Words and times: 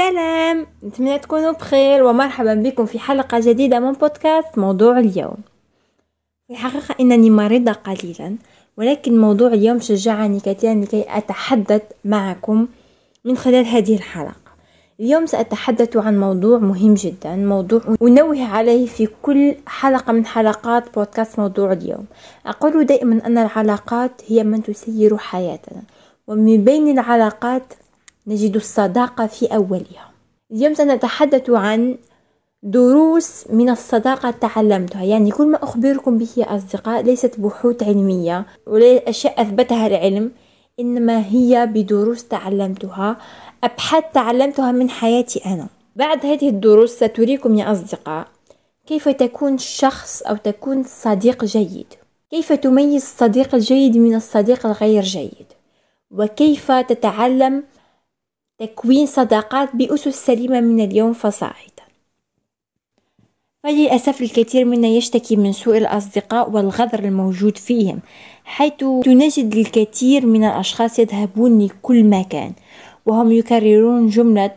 سلام. 0.00 0.66
نتمنى 0.84 1.18
تكونوا 1.18 1.52
بخير 1.52 2.04
ومرحبا 2.04 2.54
بكم 2.54 2.86
في 2.86 2.98
حلقة 2.98 3.40
جديدة 3.40 3.80
من 3.80 3.92
بودكاست 3.92 4.58
موضوع 4.58 4.98
اليوم. 4.98 5.36
في 6.46 6.52
الحقيقة 6.52 6.94
إنني 7.00 7.30
مريضة 7.30 7.72
قليلا 7.72 8.36
ولكن 8.76 9.20
موضوع 9.20 9.48
اليوم 9.48 9.80
شجعني 9.80 10.40
كثيرا 10.40 10.74
لكي 10.74 11.04
أتحدث 11.08 11.82
معكم 12.04 12.66
من 13.24 13.36
خلال 13.36 13.66
هذه 13.66 13.94
الحلقة. 13.96 14.50
اليوم 15.00 15.26
سأتحدث 15.26 15.96
عن 15.96 16.20
موضوع 16.20 16.58
مهم 16.58 16.94
جدا 16.94 17.36
موضوع 17.36 17.80
أنوه 18.02 18.44
عليه 18.44 18.86
في 18.86 19.08
كل 19.22 19.54
حلقة 19.66 20.12
من 20.12 20.26
حلقات 20.26 20.94
بودكاست 20.94 21.38
موضوع 21.38 21.72
اليوم. 21.72 22.06
أقول 22.46 22.84
دائما 22.86 23.26
أن 23.26 23.38
العلاقات 23.38 24.22
هي 24.26 24.44
من 24.44 24.62
تسير 24.62 25.16
حياتنا 25.16 25.82
ومن 26.26 26.64
بين 26.64 26.98
العلاقات 26.98 27.62
نجد 28.26 28.56
الصداقة 28.56 29.26
في 29.26 29.46
أولها. 29.46 30.10
اليوم 30.52 30.74
سنتحدث 30.74 31.50
عن 31.50 31.96
دروس 32.62 33.44
من 33.50 33.70
الصداقة 33.70 34.30
تعلمتها. 34.30 35.04
يعني 35.04 35.30
كل 35.30 35.46
ما 35.46 35.64
أخبركم 35.64 36.18
به 36.18 36.28
يا 36.36 36.56
أصدقاء 36.56 37.02
ليست 37.02 37.40
بحوث 37.40 37.82
علمية 37.82 38.46
ولا 38.66 39.08
أشياء 39.08 39.42
أثبتها 39.42 39.86
العلم 39.86 40.32
إنما 40.80 41.26
هي 41.26 41.66
بدروس 41.66 42.28
تعلمتها 42.28 43.16
أبحاث 43.64 44.04
تعلمتها 44.14 44.72
من 44.72 44.90
حياتي 44.90 45.40
أنا. 45.46 45.66
بعد 45.96 46.26
هذه 46.26 46.48
الدروس 46.48 46.90
ستريكم 46.90 47.54
يا 47.54 47.72
أصدقاء 47.72 48.26
كيف 48.86 49.08
تكون 49.08 49.58
شخص 49.58 50.22
أو 50.22 50.36
تكون 50.36 50.82
صديق 50.82 51.44
جيد. 51.44 51.86
كيف 52.30 52.52
تميز 52.52 53.02
الصديق 53.02 53.54
الجيد 53.54 53.96
من 53.96 54.14
الصديق 54.14 54.66
الغير 54.66 55.02
جيد. 55.02 55.46
وكيف 56.10 56.72
تتعلم 56.72 57.62
تكوين 58.60 59.06
صداقات 59.06 59.76
بأسس 59.76 60.26
سليمة 60.26 60.60
من 60.60 60.84
اليوم 60.84 61.12
فصاعدا. 61.12 61.70
فللأسف 63.62 64.22
الكثير 64.22 64.64
منا 64.64 64.88
يشتكي 64.88 65.36
من 65.36 65.52
سوء 65.52 65.78
الأصدقاء 65.78 66.50
والغدر 66.50 66.98
الموجود 66.98 67.58
فيهم 67.58 68.00
حيث 68.44 68.82
نجد 69.06 69.54
الكثير 69.54 70.26
من 70.26 70.44
الأشخاص 70.44 70.98
يذهبون 70.98 71.66
لكل 71.66 72.04
مكان 72.04 72.52
وهم 73.06 73.32
يكررون 73.32 74.06
جملة 74.06 74.54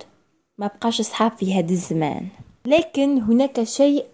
ما 0.58 0.68
بقاش 0.68 1.00
أصحاب 1.00 1.32
في 1.32 1.54
هذا 1.54 1.72
الزمان 1.72 2.28
لكن 2.66 3.22
هناك 3.22 3.64
شيء 3.64 4.06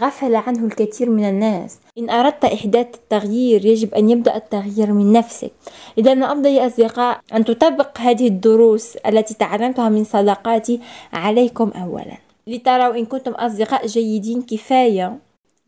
غفل 0.00 0.34
عنه 0.34 0.64
الكثير 0.66 1.10
من 1.10 1.24
الناس. 1.24 1.78
إن 1.98 2.10
أردت 2.10 2.44
إحداث 2.44 2.86
التغيير 2.94 3.64
يجب 3.64 3.94
أن 3.94 4.10
يبدأ 4.10 4.36
التغيير 4.36 4.92
من 4.92 5.12
نفسك. 5.12 5.52
إذا 5.98 6.14
من 6.14 6.22
الأفضل 6.22 6.50
يا 6.50 6.66
أصدقاء 6.66 7.20
أن 7.34 7.44
تطبق 7.44 7.98
هذه 8.00 8.28
الدروس 8.28 8.96
التي 8.96 9.34
تعلمتها 9.34 9.88
من 9.88 10.04
صداقاتي 10.04 10.80
عليكم 11.12 11.70
أولا. 11.70 12.16
لتروا 12.46 12.94
إن 12.94 13.06
كنتم 13.06 13.32
أصدقاء 13.32 13.86
جيدين 13.86 14.42
كفاية 14.42 15.18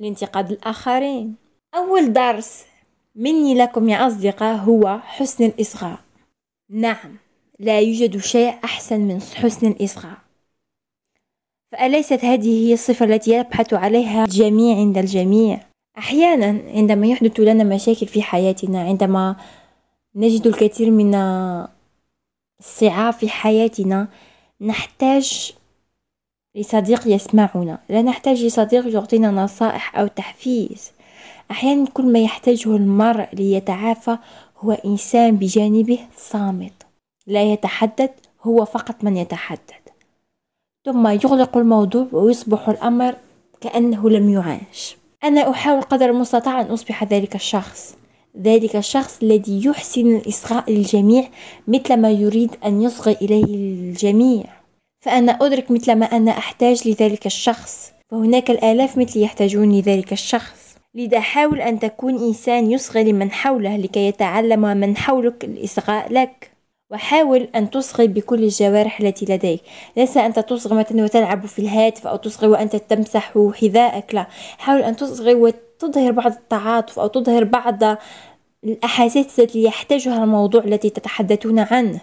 لانتقاد 0.00 0.50
الآخرين. 0.50 1.34
أول 1.74 2.12
درس 2.12 2.64
مني 3.16 3.54
لكم 3.54 3.88
يا 3.88 4.06
أصدقاء 4.06 4.56
هو 4.56 4.98
حسن 5.04 5.44
الإصغاء. 5.44 5.98
نعم 6.70 7.16
لا 7.58 7.80
يوجد 7.80 8.16
شيء 8.16 8.54
أحسن 8.64 9.00
من 9.00 9.20
حسن 9.20 9.66
الإصغاء. 9.66 10.29
فأليست 11.72 12.24
هذه 12.24 12.66
هي 12.68 12.72
الصفة 12.72 13.04
التي 13.04 13.30
يبحث 13.30 13.74
عليها 13.74 14.24
الجميع 14.24 14.76
عند 14.76 14.98
الجميع؟ 14.98 15.60
أحيانا 15.98 16.62
عندما 16.74 17.06
يحدث 17.06 17.40
لنا 17.40 17.64
مشاكل 17.64 18.06
في 18.06 18.22
حياتنا 18.22 18.82
عندما 18.82 19.36
نجد 20.14 20.46
الكثير 20.46 20.90
من 20.90 21.14
الصعاب 22.60 23.12
في 23.12 23.28
حياتنا 23.28 24.08
نحتاج 24.60 25.52
لصديق 26.54 27.08
يسمعنا. 27.08 27.78
لا 27.88 28.02
نحتاج 28.02 28.44
لصديق 28.44 28.94
يعطينا 28.94 29.30
نصائح 29.30 29.98
أو 29.98 30.06
تحفيز. 30.06 30.92
أحيانا 31.50 31.86
كل 31.86 32.12
ما 32.12 32.18
يحتاجه 32.18 32.76
المرء 32.76 33.28
ليتعافى 33.32 34.18
هو 34.58 34.72
إنسان 34.72 35.36
بجانبه 35.36 35.98
صامت. 36.16 36.86
لا 37.26 37.42
يتحدث 37.52 38.10
هو 38.42 38.64
فقط 38.64 39.04
من 39.04 39.16
يتحدث. 39.16 39.79
ثم 40.84 41.06
يغلق 41.06 41.56
الموضوع 41.56 42.06
ويصبح 42.12 42.68
الأمر 42.68 43.14
كأنه 43.60 44.10
لم 44.10 44.30
يعاش. 44.30 44.96
أنا 45.24 45.50
أحاول 45.50 45.82
قدر 45.82 46.10
المستطاع 46.10 46.60
أن 46.60 46.66
أصبح 46.66 47.04
ذلك 47.04 47.34
الشخص. 47.34 47.96
ذلك 48.42 48.76
الشخص 48.76 49.18
الذي 49.22 49.64
يحسن 49.66 50.16
الإصغاء 50.16 50.72
للجميع 50.72 51.24
مثل 51.68 51.96
ما 51.96 52.10
يريد 52.10 52.56
أن 52.64 52.82
يصغي 52.82 53.16
إليه 53.22 53.44
الجميع. 53.44 54.44
فأنا 55.00 55.32
أدرك 55.32 55.70
مثل 55.70 55.94
ما 55.94 56.06
أنا 56.06 56.30
أحتاج 56.30 56.88
لذلك 56.88 57.26
الشخص. 57.26 57.92
فهناك 58.10 58.50
الآلاف 58.50 58.98
مثلي 58.98 59.22
يحتاجون 59.22 59.72
لذلك 59.72 60.12
الشخص. 60.12 60.76
لذا 60.94 61.20
حاول 61.20 61.60
أن 61.60 61.78
تكون 61.78 62.16
إنسان 62.16 62.70
يصغي 62.70 63.12
لمن 63.12 63.30
حوله 63.30 63.76
لكي 63.76 64.06
يتعلم 64.06 64.60
من 64.60 64.96
حولك 64.96 65.44
الإصغاء 65.44 66.12
لك. 66.12 66.50
وحاول 66.90 67.48
أن 67.54 67.70
تصغي 67.70 68.06
بكل 68.06 68.44
الجوارح 68.44 69.00
التي 69.00 69.24
لديك. 69.24 69.62
ليس 69.96 70.16
أنت 70.16 70.38
تصغي 70.38 70.74
مثلا 70.74 71.04
وتلعب 71.04 71.46
في 71.46 71.58
الهاتف 71.58 72.06
أو 72.06 72.16
تصغي 72.16 72.48
وأنت 72.48 72.76
تمسح 72.76 73.38
حذائك 73.54 74.14
لا. 74.14 74.26
حاول 74.58 74.82
أن 74.82 74.96
تصغي 74.96 75.34
وتظهر 75.34 76.10
بعض 76.10 76.32
التعاطف 76.32 76.98
أو 76.98 77.06
تظهر 77.06 77.44
بعض 77.44 77.98
الأحاسيس 78.64 79.40
التي 79.40 79.62
يحتاجها 79.62 80.24
الموضوع 80.24 80.64
التي 80.64 80.90
تتحدثون 80.90 81.58
عنه. 81.58 82.00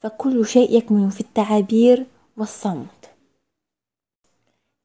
فكل 0.00 0.46
شيء 0.46 0.76
يكمن 0.76 1.10
في 1.10 1.20
التعابير 1.20 2.06
والصمت. 2.36 3.10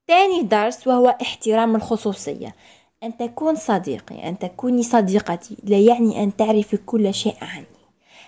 ثاني 0.07 0.44
درس 0.44 0.88
وهو 0.88 1.17
احترام 1.22 1.75
الخصوصية. 1.75 2.56
أن 3.03 3.17
تكون 3.17 3.56
صديقي 3.56 4.29
أن 4.29 4.39
تكوني 4.39 4.83
صديقتي 4.83 5.57
لا 5.63 5.79
يعني 5.79 6.23
أن 6.23 6.35
تعرفي 6.35 6.77
كل 6.77 7.13
شيء 7.13 7.35
عني 7.41 7.76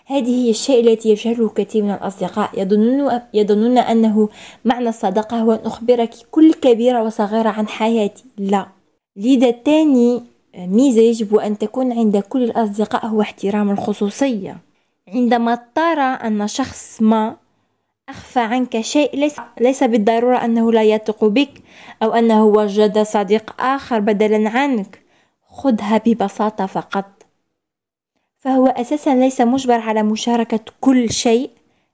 هذه 0.09 0.45
هي 0.45 0.49
الشيء 0.49 0.87
التي 0.87 1.09
يجهله 1.09 1.49
كثير 1.49 1.83
من 1.83 1.91
الأصدقاء. 1.91 2.49
يظنون, 2.61 3.21
يظنون 3.33 3.77
أنه 3.77 4.29
معنى 4.65 4.89
الصداقة 4.89 5.37
هو 5.37 5.51
أن 5.51 5.59
أخبرك 5.65 6.09
كل 6.31 6.53
كبيرة 6.53 7.03
وصغيرة 7.03 7.49
عن 7.49 7.67
حياتي. 7.67 8.23
لا. 8.37 8.67
لذا 9.15 9.51
تاني 9.51 10.23
ميزة 10.57 11.01
يجب 11.01 11.35
أن 11.35 11.57
تكون 11.57 11.91
عند 11.91 12.17
كل 12.17 12.43
الأصدقاء 12.43 13.05
هو 13.05 13.21
احترام 13.21 13.69
الخصوصية. 13.69 14.57
عندما 15.07 15.59
ترى 15.75 16.01
أن 16.01 16.47
شخص 16.47 17.01
ما 17.01 17.35
أخفى 18.09 18.39
عنك 18.39 18.81
شيء 18.81 19.15
ليس, 19.15 19.35
ليس 19.61 19.83
بالضرورة 19.83 20.37
أنه 20.45 20.71
لا 20.71 20.83
يثق 20.83 21.25
بك 21.25 21.61
أو 22.03 22.13
أنه 22.13 22.45
وجد 22.45 22.99
صديق 23.03 23.61
آخر 23.61 23.99
بدلا 23.99 24.49
عنك. 24.49 25.01
خذها 25.51 26.01
ببساطة 26.05 26.65
فقط. 26.65 27.05
فهو 28.39 28.67
أساسا 28.67 29.15
ليس 29.15 29.41
مجبر 29.41 29.79
على 29.79 30.03
مشاركة 30.03 30.59
كل 30.81 31.09
شيء 31.11 31.49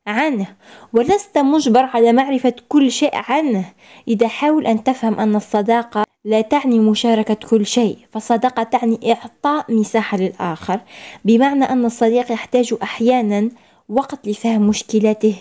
عنه 0.07 0.47
ولست 0.93 1.37
مجبر 1.37 1.83
على 1.83 2.13
معرفة 2.13 2.53
كل 2.69 2.91
شيء 2.91 3.11
عنه. 3.13 3.65
إذا 4.07 4.27
حاول 4.27 4.67
أن 4.67 4.83
تفهم 4.83 5.19
أن 5.19 5.35
الصداقة 5.35 6.03
لا 6.25 6.41
تعني 6.41 6.79
مشاركة 6.79 7.33
كل 7.49 7.65
شيء 7.65 7.97
فالصداقة 8.11 8.63
تعني 8.63 9.11
إعطاء 9.11 9.73
مساحة 9.73 10.17
للآخر 10.17 10.79
بمعنى 11.25 11.65
أن 11.65 11.85
الصديق 11.85 12.31
يحتاج 12.31 12.75
أحيانا 12.83 13.49
وقت 13.89 14.27
لفهم 14.27 14.61
مشكلاته 14.67 15.35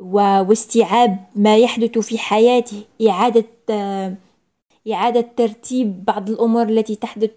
واستيعاب 0.00 1.16
ما 1.36 1.56
يحدث 1.56 1.98
في 1.98 2.18
حياته 2.18 2.82
إعادة 3.08 3.44
إعادة 4.92 5.28
ترتيب 5.36 6.04
بعض 6.04 6.30
الأمور 6.30 6.68
التي 6.68 6.96
تحدث 6.96 7.30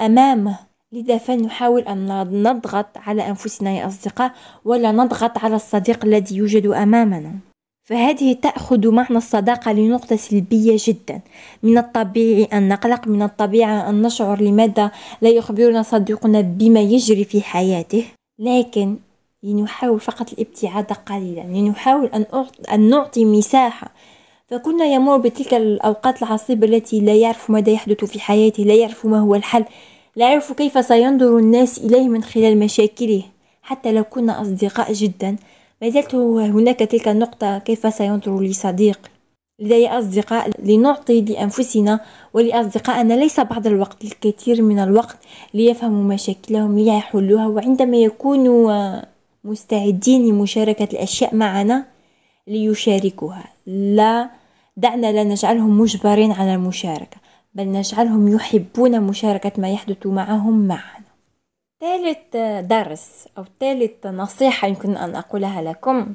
أمامه. 0.00 0.69
لذا 0.92 1.18
فلنحاول 1.18 1.82
أن 1.82 2.42
نضغط 2.42 2.86
على 2.96 3.28
أنفسنا 3.28 3.70
يا 3.70 3.86
أصدقاء 3.86 4.32
ولا 4.64 4.92
نضغط 4.92 5.38
على 5.38 5.56
الصديق 5.56 6.04
الذي 6.04 6.36
يوجد 6.36 6.66
أمامنا. 6.66 7.32
فهذه 7.84 8.32
تأخذ 8.32 8.88
معنى 8.90 9.16
الصداقة 9.16 9.72
لنقطة 9.72 10.16
سلبية 10.16 10.76
جدا. 10.78 11.20
من 11.62 11.78
الطبيعي 11.78 12.44
أن 12.44 12.68
نقلق 12.68 13.08
من 13.08 13.22
الطبيعي 13.22 13.88
أن 13.88 14.02
نشعر 14.02 14.42
لماذا 14.42 14.90
لا 15.22 15.28
يخبرنا 15.28 15.82
صديقنا 15.82 16.40
بما 16.40 16.80
يجري 16.80 17.24
في 17.24 17.42
حياته. 17.42 18.04
لكن 18.38 18.96
لنحاول 19.42 20.00
فقط 20.00 20.32
الابتعاد 20.32 20.92
قليلا 20.92 21.40
لنحاول 21.40 22.06
أن, 22.06 22.26
أن 22.72 22.90
نعطي 22.90 23.24
مساحة. 23.24 23.90
فكنا 24.48 24.84
يمر 24.84 25.16
بتلك 25.16 25.54
الأوقات 25.54 26.22
العصيبة 26.22 26.66
التي 26.66 27.00
لا 27.00 27.14
يعرف 27.14 27.50
ماذا 27.50 27.70
يحدث 27.70 28.04
في 28.04 28.20
حياته 28.20 28.62
لا 28.62 28.74
يعرف 28.74 29.06
ما 29.06 29.18
هو 29.18 29.34
الحل. 29.34 29.64
لا 30.16 30.30
يعرف 30.30 30.52
كيف 30.52 30.86
سينظر 30.86 31.38
الناس 31.38 31.78
إليه 31.78 32.08
من 32.08 32.22
خلال 32.22 32.58
مشاكله. 32.58 33.22
حتى 33.62 33.92
لو 33.92 34.04
كنا 34.04 34.40
أصدقاء 34.42 34.92
جدا 34.92 35.36
ما 35.82 35.88
زالت 35.90 36.14
هناك 36.14 36.78
تلك 36.78 37.08
النقطة. 37.08 37.58
كيف 37.58 37.94
سينظر 37.94 38.40
لي 38.40 38.52
صديق؟ 38.52 39.00
يا 39.58 39.98
أصدقاء 39.98 40.50
لنعطي 40.64 41.20
لأنفسنا 41.20 42.00
ولأصدقائنا. 42.34 43.14
ليس 43.14 43.40
بعض 43.40 43.66
الوقت 43.66 44.04
الكثير 44.04 44.62
من 44.62 44.78
الوقت 44.78 45.18
ليفهموا 45.54 46.14
مشاكلهم 46.14 46.78
ليحلوها. 46.78 47.46
وعندما 47.46 47.96
يكونوا 47.96 49.00
مستعدين 49.44 50.28
لمشاركة 50.28 50.88
الأشياء 50.92 51.34
معنا 51.34 51.84
ليشاركوها. 52.46 53.44
لا 53.66 54.30
دعنا 54.76 55.12
لا 55.12 55.24
نجعلهم 55.24 55.80
مجبرين 55.80 56.32
على 56.32 56.54
المشاركة. 56.54 57.16
بل 57.54 57.72
نجعلهم 57.72 58.28
يحبون 58.28 59.00
مشاركة 59.00 59.52
ما 59.58 59.70
يحدث 59.70 60.06
معهم 60.06 60.66
معنا 60.68 61.10
ثالث 61.80 62.36
درس 62.66 63.28
أو 63.38 63.44
ثالث 63.60 64.06
نصيحة 64.06 64.68
يمكن 64.68 64.96
أن 64.96 65.16
أقولها 65.16 65.62
لكم. 65.62 66.14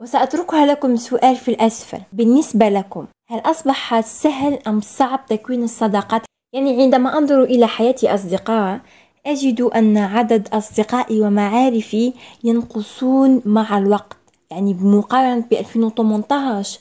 وسأتركها 0.00 0.66
لكم 0.66 0.96
سؤال 0.96 1.36
في 1.36 1.50
الأسفل. 1.50 2.00
بالنسبة 2.12 2.68
لكم 2.68 3.06
هل 3.28 3.38
أصبح 3.38 4.00
سهل 4.00 4.58
أم 4.66 4.80
صعب 4.80 5.26
تكوين 5.26 5.62
الصداقات؟ 5.62 6.22
يعني 6.52 6.82
عندما 6.82 7.18
أنظر 7.18 7.42
إلى 7.42 7.66
حياتي 7.66 8.14
أصدقاء 8.14 8.80
أجد 9.26 9.60
أن 9.60 9.98
عدد 9.98 10.48
أصدقائي 10.52 11.20
ومعارفي 11.20 12.12
ينقصون 12.44 13.42
مع 13.44 13.78
الوقت. 13.78 14.16
يعني 14.50 14.74
بمقارنة 14.74 15.44
ب 15.50 15.52
2018 15.52 16.80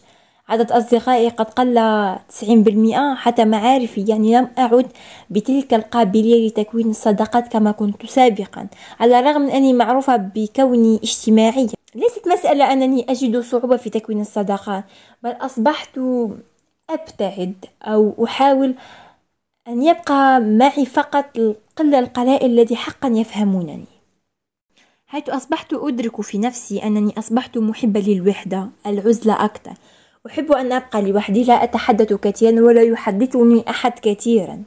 عدد 0.49 0.71
أصدقائي 0.71 1.29
قد 1.29 1.45
قل 1.45 1.75
90% 2.29 3.15
حتى 3.15 3.45
معارفي. 3.45 4.05
يعني 4.07 4.37
لم 4.37 4.49
أعد 4.57 4.87
بتلك 5.29 5.73
القابلية 5.73 6.47
لتكوين 6.47 6.89
الصداقات 6.89 7.47
كما 7.47 7.71
كنت 7.71 8.05
سابقا 8.05 8.67
على 8.99 9.19
الرغم 9.19 9.41
من 9.41 9.49
أني 9.49 9.73
معروفة 9.73 10.17
بكوني 10.17 10.99
اجتماعية 11.03 11.69
ليست 11.95 12.27
مسألة 12.27 12.73
أنني 12.73 13.05
أجد 13.09 13.39
صعوبة 13.39 13.77
في 13.77 13.89
تكوين 13.89 14.21
الصداقات 14.21 14.83
بل 15.23 15.31
أصبحت 15.31 15.99
أبتعد 16.89 17.65
أو 17.83 18.25
أحاول 18.25 18.75
أن 19.67 19.83
يبقى 19.83 20.39
معي 20.39 20.85
فقط 20.85 21.25
القلة 21.37 21.99
القلائل 21.99 22.51
الذي 22.51 22.75
حقا 22.75 23.09
يفهمونني. 23.09 23.85
حيث 25.07 25.29
أصبحت 25.29 25.73
أدرك 25.73 26.21
في 26.21 26.37
نفسي 26.37 26.83
أنني 26.83 27.13
أصبحت 27.17 27.57
محبة 27.57 27.99
للوحدة 27.99 28.69
العزلة 28.85 29.45
أكثر. 29.45 29.73
أحب 30.27 30.51
أن 30.51 30.71
أبقى 30.71 31.01
لوحدي 31.01 31.43
لا 31.43 31.63
أتحدث 31.63 32.13
كثيرا 32.13 32.61
ولا 32.61 32.81
يحدثني 32.81 33.69
أحد 33.69 33.99
كثيرا. 33.99 34.63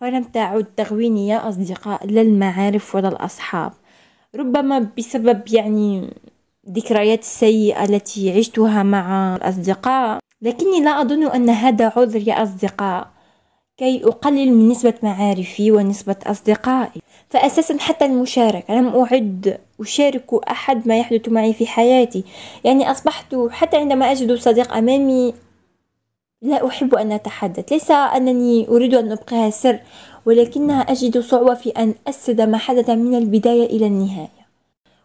فلم 0.00 0.24
تعد 0.24 0.64
تغويني 0.76 1.28
يا 1.28 1.48
أصدقاء 1.48 2.06
لا 2.06 2.20
المعارف 2.20 2.94
ولا 2.94 3.08
الأصحاب. 3.08 3.72
ربما 4.36 4.88
بسبب 4.98 5.42
يعني 5.52 6.10
ذكريات 6.70 7.20
السيئة 7.20 7.84
التي 7.84 8.38
عشتها 8.38 8.82
مع 8.82 9.36
الأصدقاء. 9.36 10.18
لكني 10.42 10.80
لا 10.80 11.00
أظن 11.00 11.26
أن 11.26 11.50
هذا 11.50 11.92
عذر 11.96 12.28
يا 12.28 12.42
أصدقاء. 12.42 13.08
كي 13.76 14.04
أقلل 14.04 14.52
من 14.52 14.68
نسبة 14.68 14.94
معارفي 15.02 15.72
ونسبة 15.72 16.16
أصدقائي. 16.26 17.00
فأساسا 17.30 17.78
حتى 17.78 18.04
المشاركة 18.04 18.74
لم 18.74 18.86
أعد 18.86 19.58
أشارك 19.80 20.48
أحد 20.50 20.88
ما 20.88 20.98
يحدث 20.98 21.28
معي 21.28 21.52
في 21.52 21.66
حياتي. 21.66 22.24
يعني 22.64 22.90
أصبحت 22.90 23.36
حتى 23.50 23.76
عندما 23.76 24.12
أجد 24.12 24.32
صديق 24.32 24.74
أمامي 24.74 25.34
لا 26.42 26.66
أحب 26.66 26.94
أن 26.94 27.12
أتحدث. 27.12 27.72
ليس 27.72 27.90
أنني 27.90 28.68
أريد 28.68 28.94
أن 28.94 29.12
أبقيها 29.12 29.50
سر 29.50 29.80
ولكنها 30.26 30.80
أجد 30.80 31.18
صعوبة 31.18 31.54
في 31.54 31.70
أن 31.70 31.94
أسد 32.08 32.40
ما 32.40 32.58
حدث 32.58 32.90
من 32.90 33.14
البداية 33.14 33.66
إلى 33.66 33.86
النهاية. 33.86 34.44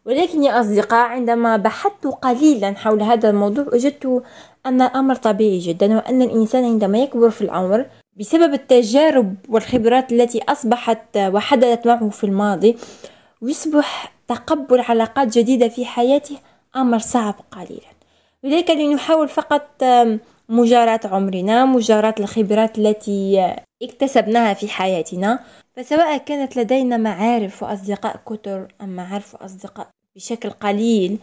ولكن 0.05 0.43
يا 0.43 0.59
أصدقاء 0.61 1.07
عندما 1.07 1.57
بحثت 1.57 2.07
قليلا 2.07 2.73
حول 2.73 3.01
هذا 3.03 3.29
الموضوع 3.29 3.65
وجدت 3.73 4.23
أن 4.65 4.81
الأمر 4.81 5.15
طبيعي 5.15 5.59
جدا 5.59 5.95
وأن 5.95 6.21
الإنسان 6.21 6.65
عندما 6.65 6.97
يكبر 6.97 7.29
في 7.29 7.41
العمر 7.41 7.85
بسبب 8.19 8.53
التجارب 8.53 9.35
والخبرات 9.49 10.11
التي 10.11 10.41
أصبحت 10.49 11.17
وحدثت 11.17 11.87
معه 11.87 12.09
في 12.09 12.23
الماضي 12.23 12.75
ويصبح 13.41 14.13
تقبل 14.29 14.79
علاقات 14.79 15.37
جديدة 15.37 15.67
في 15.67 15.85
حياته 15.85 16.37
أمر 16.75 16.99
صعب 16.99 17.35
قليلا. 17.51 17.91
لذلك 18.43 18.69
لنحاول 18.69 19.27
فقط 19.27 19.83
مجاراة 20.49 20.99
عمرنا 21.03 21.65
مجاراة 21.65 22.15
الخبرات 22.19 22.77
التي 22.77 23.55
اكتسبناها 23.83 24.53
في 24.53 24.67
حياتنا. 24.67 25.39
فسواء 25.75 26.17
كانت 26.17 26.57
لدينا 26.57 26.97
معارف 26.97 27.63
وأصدقاء 27.63 28.19
كتر 28.25 28.67
أم 28.81 28.89
معارف 28.89 29.33
وأصدقاء 29.33 29.89
بشكل 30.15 30.49
قليل 30.49 31.19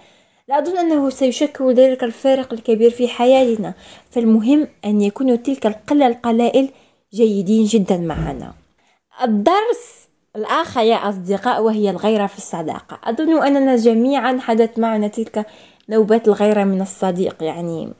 لا 0.49 0.59
أظن 0.59 0.79
أنه 0.79 1.11
سيشكل 1.11 1.75
ذلك 1.75 2.05
الفارق 2.05 2.52
الكبير 2.52 2.91
في 2.91 3.09
حياتنا. 3.09 3.75
فالمهم 4.11 4.69
أن 4.85 5.00
يكون 5.00 5.43
تلك 5.43 5.67
القلة 5.67 6.06
القلائل 6.06 6.69
جيدين 7.14 7.64
جدا 7.64 7.97
معنا. 7.97 8.55
الدرس 9.23 10.06
الآخر 10.37 10.81
يا 10.81 10.97
أصدقاء 10.97 11.62
وهي 11.62 11.91
الغيرة 11.91 12.27
في 12.27 12.38
الصداقة. 12.38 13.00
أظن 13.05 13.43
أننا 13.43 13.77
جميعا 13.77 14.38
حدث 14.41 14.79
معنا 14.79 15.09
تلك 15.09 15.47
نوبات 15.88 16.29
الغيرة 16.29 16.65
من 16.65 16.81
الصديق 16.81 17.43
يعني 17.43 17.93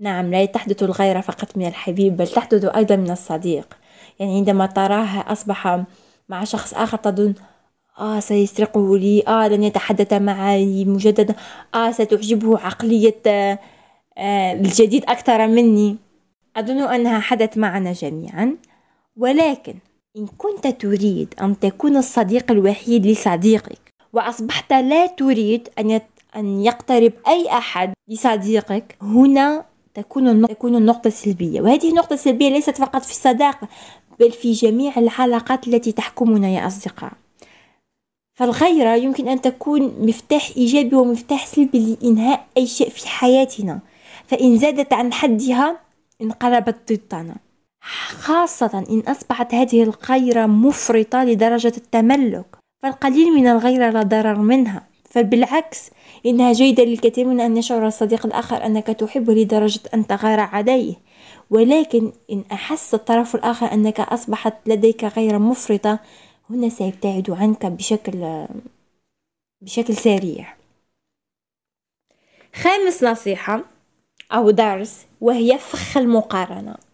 نعم 0.00 0.30
لا 0.30 0.44
تحدث 0.44 0.82
الغيرة 0.82 1.20
فقط 1.20 1.56
من 1.56 1.66
الحبيب 1.66 2.16
بل 2.16 2.26
تحدث 2.26 2.64
أيضا 2.64 2.96
من 2.96 3.10
الصديق. 3.10 3.76
يعني 4.18 4.36
عندما 4.36 4.66
تراه 4.66 5.32
أصبح 5.32 5.84
مع 6.28 6.44
شخص 6.44 6.74
آخر 6.74 6.96
تظن 6.98 7.34
آه 7.98 8.20
سيسرقه 8.20 8.98
لي 8.98 9.22
آه 9.28 9.48
لن 9.48 9.62
يتحدث 9.62 10.12
معي 10.12 10.84
مجددا 10.84 11.34
آه 11.74 11.90
ستعجبه 11.90 12.58
عقلية 12.58 13.22
آه 13.26 13.58
الجديد 14.52 15.04
أكثر 15.04 15.46
مني. 15.46 15.96
أظن 16.56 16.82
أنها 16.82 17.20
حدث 17.20 17.58
معنا 17.58 17.92
جميعا. 17.92 18.56
ولكن 19.16 19.74
إن 20.16 20.26
كنت 20.26 20.66
تريد 20.66 21.34
أن 21.40 21.58
تكون 21.58 21.96
الصديق 21.96 22.50
الوحيد 22.50 23.06
لصديقك 23.06 23.92
وأصبحت 24.12 24.72
لا 24.72 25.06
تريد 25.06 25.68
أن 25.78 26.00
أن 26.36 26.64
يقترب 26.64 27.12
أي 27.28 27.48
أحد 27.50 27.92
لصديقك 28.08 28.96
هنا 29.02 29.64
تكون 29.94 30.46
تكون 30.46 30.76
النقطة 30.76 31.08
السلبية. 31.08 31.60
وهذه 31.60 31.90
النقطة 31.90 32.14
السلبية 32.14 32.48
ليست 32.48 32.76
فقط 32.76 33.02
في 33.02 33.10
الصداقة 33.10 33.68
بل 34.20 34.32
في 34.32 34.52
جميع 34.52 34.92
العلاقات 34.96 35.68
التي 35.68 35.92
تحكمنا 35.92 36.48
يا 36.48 36.66
أصدقاء. 36.66 37.12
فالغيرة 38.34 38.94
يمكن 38.94 39.28
أن 39.28 39.40
تكون 39.40 40.06
مفتاح 40.06 40.50
إيجابي 40.56 40.96
ومفتاح 40.96 41.46
سلبي 41.46 41.96
لإنهاء 42.02 42.46
أي 42.56 42.66
شيء 42.66 42.88
في 42.88 43.08
حياتنا. 43.08 43.80
فإن 44.26 44.58
زادت 44.58 44.92
عن 44.92 45.12
حدها 45.12 45.80
انقلبت 46.22 46.92
ضدنا. 46.92 47.36
خاصة 48.08 48.84
إن 48.90 49.00
أصبحت 49.00 49.54
هذه 49.54 49.82
الغيرة 49.82 50.46
مفرطة 50.46 51.24
لدرجة 51.24 51.72
التملك 51.76 52.46
فالقليل 52.82 53.34
من 53.34 53.46
الغيرة 53.46 53.90
لا 53.90 54.02
ضرر 54.02 54.38
منها. 54.38 54.88
فبالعكس 55.10 55.90
إنها 56.26 56.52
جيدة 56.52 56.84
للكثير 56.84 57.26
من 57.26 57.40
أن 57.40 57.56
يشعر 57.56 57.86
الصديق 57.86 58.26
الآخر 58.26 58.66
أنك 58.66 58.86
تحبه 58.86 59.34
لدرجة 59.34 59.80
أن 59.94 60.06
تغار 60.06 60.40
عليه. 60.40 60.94
ولكن 61.50 62.12
إن 62.32 62.44
أحس 62.52 62.94
الطرف 62.94 63.34
الآخر 63.34 63.72
أنك 63.72 64.00
أصبحت 64.00 64.54
لديك 64.66 65.04
غيرة 65.04 65.38
مفرطة 65.38 65.98
هنا 66.50 66.68
سيبتعد 66.68 67.30
عنك 67.30 67.66
بشكل 67.66 68.46
بشكل 69.60 69.96
سريع. 69.96 70.56
خامس 72.54 73.04
نصيحة 73.04 73.64
أو 74.32 74.50
درس 74.50 75.06
وهي 75.20 75.58
فخ 75.58 75.96
المقارنة. 75.96 76.87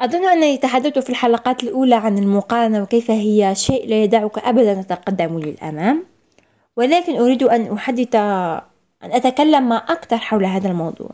أظن 0.00 0.28
أنني 0.28 0.58
تحدثت 0.58 0.98
في 0.98 1.10
الحلقات 1.10 1.62
الأولى 1.62 1.94
عن 1.94 2.18
المقارنة 2.18 2.82
وكيف 2.82 3.10
هي 3.10 3.54
شيء 3.54 3.88
لا 3.88 4.02
يدعك 4.02 4.38
أبدا 4.38 4.82
تتقدم 4.82 5.38
للأمام 5.38 6.04
ولكن 6.76 7.16
أريد 7.16 7.42
أن 7.42 7.72
أحدث 7.72 8.14
أن 8.14 9.12
أتكلم 9.12 9.68
ما 9.68 9.76
أكثر 9.76 10.16
حول 10.16 10.44
هذا 10.44 10.68
الموضوع. 10.68 11.10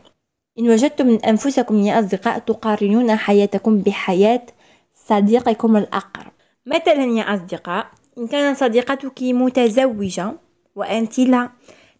إن 0.59 0.69
وجدتم 0.69 1.07
من 1.07 1.25
أنفسكم 1.25 1.79
يا 1.79 1.99
أصدقاء 1.99 2.39
تقارنون 2.39 3.15
حياتكم 3.15 3.77
بحياة 3.77 4.41
صديقكم 4.95 5.77
الأقرب. 5.77 6.31
مثلا 6.65 7.03
يا 7.03 7.33
أصدقاء 7.33 7.87
إن 8.17 8.27
كانت 8.27 8.57
صديقتك 8.57 9.23
متزوجة 9.23 10.33
وأنت 10.75 11.19
لا 11.19 11.49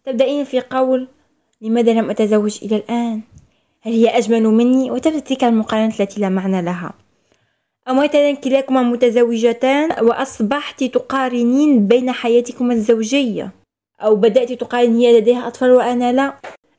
تبدأين 0.04 0.44
في 0.44 0.60
قول 0.60 1.08
لماذا 1.60 1.92
لم 1.92 2.10
أتزوج 2.10 2.58
إلى 2.62 2.76
الآن؟ 2.76 3.20
هل 3.82 3.92
هي 3.92 4.08
أجمل 4.08 4.42
مني؟ 4.42 4.90
وتبدأ 4.90 5.18
تلك 5.18 5.44
المقارنات 5.44 6.00
التي 6.00 6.20
لا 6.20 6.28
معنى 6.28 6.62
لها. 6.62 6.92
أو 7.88 7.94
مثلا 7.94 8.32
كلاكما 8.32 8.82
متزوجتان 8.82 10.04
وأصبحت 10.04 10.84
تقارنين 10.84 11.86
بين 11.86 12.12
حياتكما 12.12 12.74
الزوجية. 12.74 13.50
أو 14.02 14.16
بدأت 14.16 14.52
تقارن 14.52 14.96
هي 14.96 15.20
لديها 15.20 15.46
أطفال 15.46 15.70
وأنا 15.70 16.12
لا. 16.12 16.34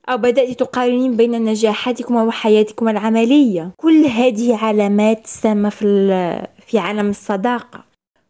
أو 0.09 0.17
بدأت 0.17 0.59
تقارنين 0.59 1.15
بين 1.15 1.45
نجاحاتكما 1.45 2.23
وحياتكما 2.23 2.91
العملية. 2.91 3.71
كل 3.77 4.05
هذه 4.05 4.55
علامات 4.55 5.27
سامة 5.27 5.69
في, 5.69 5.85
في 6.67 6.79
عالم 6.79 7.09
الصداقة. 7.09 7.83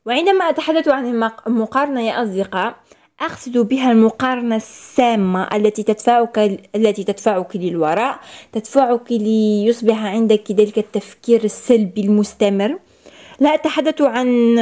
وعندما 0.05 0.49
أتحدث 0.49 0.87
عن 0.87 1.31
المقارنة 1.47 2.01
يا 2.01 2.23
أصدقاء 2.23 2.75
أقصد 3.21 3.57
بها 3.57 3.91
المقارنة 3.91 4.55
السامة 4.55 5.43
التي 5.55 5.83
تدفعك 5.83 6.37
التي 6.75 7.03
تدفعك 7.03 7.55
للوراء 7.55 8.19
تدفعك 8.51 9.11
ليصبح 9.11 10.05
عندك 10.05 10.51
ذلك 10.51 10.77
التفكير 10.77 11.43
السلبي 11.43 12.01
المستمر. 12.01 12.79
لا 13.39 13.53
أتحدث 13.53 14.01
عن 14.01 14.59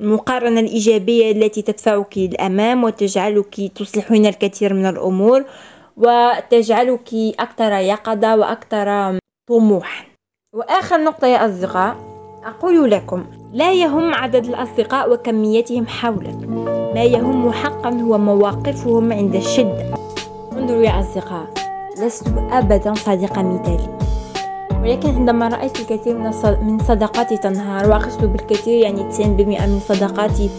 المقارنة 0.00 0.60
الإيجابية 0.60 1.32
التي 1.32 1.62
تدفعك 1.62 2.18
للأمام 2.18 2.84
وتجعلك 2.84 3.60
تصلحين 3.74 4.26
الكثير 4.26 4.74
من 4.74 4.86
الأمور 4.86 5.44
وتجعلك 5.96 7.08
أكثر 7.38 7.72
يقظة 7.72 8.36
وأكثر 8.36 9.18
طموحا 9.48 10.04
وآخر 10.54 11.04
نقطة 11.04 11.26
يا 11.26 11.46
أصدقاء 11.46 11.96
أقول 12.44 12.90
لكم 12.90 13.24
لا 13.52 13.72
يهم 13.72 14.14
عدد 14.14 14.44
الأصدقاء 14.46 15.12
وكميتهم 15.12 15.86
حولك. 15.86 16.79
ما 16.94 17.04
يهم 17.04 17.52
حقا 17.52 17.90
هو 17.90 18.18
مواقفهم 18.18 19.12
عند 19.12 19.34
الشدة 19.34 19.84
انظروا 20.52 20.82
يا 20.82 21.00
أصدقاء 21.00 21.46
لست 21.98 22.28
أبدا 22.50 22.94
صديقة 22.94 23.42
مثالية 23.42 23.98
ولكن 24.82 25.08
عندما 25.08 25.48
رأيت 25.48 25.80
الكثير 25.80 26.18
من 26.62 26.78
صداقاتي 26.78 27.36
تنهار 27.36 27.90
وأقصد 27.90 28.24
بالكثير 28.32 28.82
يعني 28.82 29.12
90% 29.12 29.24
من 29.66 29.80
صداقاتي 29.88 30.50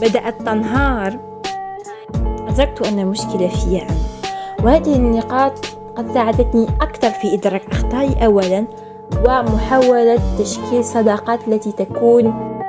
بدأت 0.00 0.42
تنهار 0.42 1.18
أدركت 2.48 2.86
أن 2.86 2.98
المشكلة 2.98 3.48
في 3.48 3.82
أنا. 3.82 3.96
وهذه 4.64 4.96
النقاط 4.96 5.52
قد 5.96 6.12
ساعدتني 6.14 6.66
أكثر 6.80 7.10
في 7.10 7.34
إدراك 7.34 7.62
أخطائي 7.72 8.24
أولا 8.24 8.64
ومحاولة 9.26 10.20
تشكيل 10.38 10.84
صداقات 10.84 11.48
التي 11.48 11.72
تكون 11.72 12.26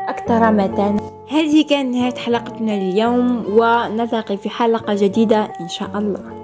أكثر 0.08 0.52
متانة 0.52 1.03
هذه 1.30 1.66
كانت 1.70 1.96
نهاية 1.96 2.16
حلقتنا 2.16 2.74
اليوم 2.74 3.46
ونلتقي 3.48 4.38
في 4.38 4.50
حلقة 4.50 4.96
جديدة 4.96 5.44
إن 5.62 5.70
شاء 5.70 5.92
الله. 5.96 6.43